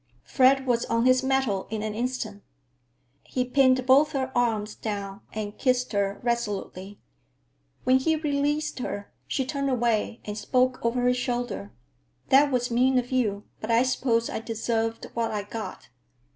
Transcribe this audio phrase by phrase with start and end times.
[0.23, 2.41] Fred was on his mettle in an instant.
[3.23, 6.99] He pinned both her arms down and kissed her resolutely.
[7.83, 11.71] When he released her, she turned away and spoke over her shoulder.
[12.29, 15.89] "That was mean of you, but I suppose I deserved what I got."